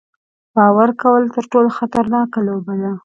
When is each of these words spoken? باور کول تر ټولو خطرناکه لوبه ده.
باور 0.55 0.89
کول 1.01 1.23
تر 1.35 1.43
ټولو 1.51 1.69
خطرناکه 1.77 2.39
لوبه 2.47 2.75
ده. 2.81 2.91